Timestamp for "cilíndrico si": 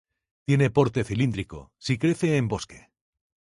1.03-1.99